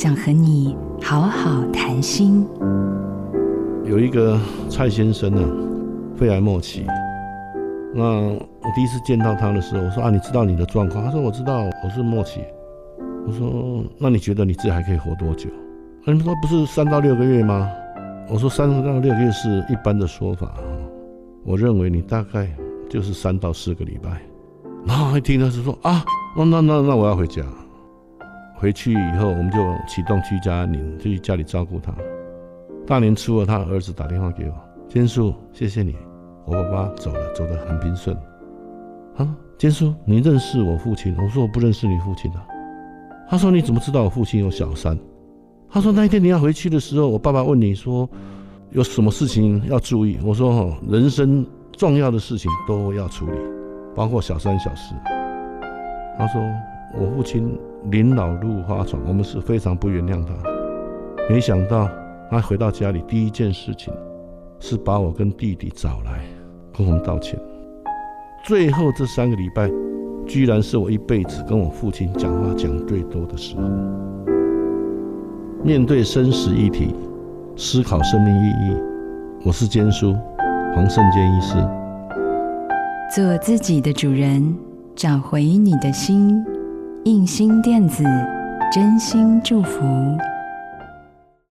[0.00, 2.46] 想和你好好谈心。
[3.84, 4.38] 有一个
[4.70, 5.42] 蔡先生呢，
[6.14, 6.86] 肺癌末期。
[7.92, 11.04] 那我第一次见到他的时候，我说啊，你知道你的状况？
[11.04, 12.42] 他说我知道，我是末期。
[13.26, 15.50] 我说那你觉得你自己还可以活多久？
[16.06, 17.68] 你们说不是三到六个月吗？
[18.30, 20.62] 我说三到六个月是一般的说法啊，
[21.44, 22.48] 我认为你大概
[22.88, 24.22] 就是三到四个礼拜。
[24.86, 26.04] 然后一听他是说啊，
[26.36, 27.42] 那那那那我要回家。
[28.60, 31.94] 回去以后，我们就启动居家安宁，就去家里照顾他。
[32.84, 34.54] 大年初二，他儿子打电话给我，
[34.88, 35.94] 坚叔，谢谢你，
[36.44, 38.16] 我爸爸走了，走得很平顺。
[39.16, 41.14] 啊，坚叔，你认识我父亲？
[41.22, 42.38] 我说我不认识你父亲的。
[43.30, 44.98] 他说你怎么知道我父亲有小三？
[45.70, 48.08] 他说那一天你要回去的时候，我爸爸问你说
[48.70, 50.18] 有什么事情要注意？
[50.24, 53.38] 我说哈，人生重要的事情都要处理，
[53.94, 54.94] 包括小三小事。
[56.16, 56.42] 他说
[56.94, 57.58] 我父亲。
[57.92, 60.34] 临老入花丛，我们是非常不原谅他。
[61.30, 61.88] 没想到
[62.28, 63.94] 他回到家里，第一件事情
[64.58, 66.24] 是把我跟弟弟找来，
[66.76, 67.38] 跟我们道歉。
[68.44, 69.70] 最后这三个礼拜，
[70.26, 73.62] 居然是我一辈子跟我父亲讲话讲最多的时候。
[75.62, 76.92] 面对生死议题，
[77.56, 78.76] 思考生命意义，
[79.46, 80.16] 我是坚叔
[80.74, 81.54] 黄胜坚医师。
[83.14, 84.52] 做自己的主人，
[84.96, 86.44] 找回你的心。
[87.04, 88.04] 印心电子，
[88.72, 89.80] 真心祝福。